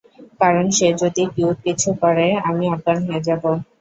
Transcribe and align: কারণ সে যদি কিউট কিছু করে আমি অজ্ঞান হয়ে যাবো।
কারণ 0.41 0.65
সে 0.77 0.87
যদি 1.01 1.23
কিউট 1.33 1.57
কিছু 1.65 1.89
করে 2.01 2.27
আমি 2.47 2.65
অজ্ঞান 2.73 2.97
হয়ে 3.07 3.25
যাবো। 3.27 3.49